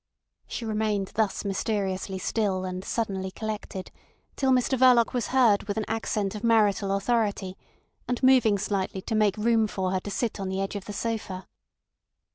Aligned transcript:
She 0.47 0.65
remained 0.65 1.09
thus 1.09 1.45
mysteriously 1.45 2.17
still 2.17 2.65
and 2.65 2.83
suddenly 2.83 3.29
collected 3.29 3.91
till 4.35 4.49
Mr 4.49 4.75
Verloc 4.75 5.13
was 5.13 5.27
heard 5.27 5.65
with 5.67 5.77
an 5.77 5.85
accent 5.87 6.33
of 6.33 6.43
marital 6.43 6.93
authority, 6.95 7.55
and 8.07 8.23
moving 8.23 8.57
slightly 8.57 9.03
to 9.03 9.13
make 9.13 9.37
room 9.37 9.67
for 9.67 9.91
her 9.91 9.99
to 9.99 10.09
sit 10.09 10.39
on 10.39 10.49
the 10.49 10.59
edge 10.59 10.75
of 10.75 10.85
the 10.85 10.93
sofa. 10.93 11.45